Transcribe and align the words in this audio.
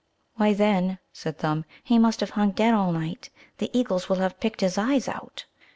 "Why, 0.33 0.53
then," 0.55 0.97
said 1.13 1.37
Thumb, 1.37 1.63
"he 1.83 1.99
must 1.99 2.21
have 2.21 2.31
hung 2.31 2.53
dead 2.53 2.73
all 2.73 2.91
night. 2.91 3.29
The 3.59 3.69
eagles 3.71 4.09
will 4.09 4.15
have 4.15 4.39
picked 4.39 4.61
his 4.61 4.75
eyes 4.75 5.07
out." 5.07 5.45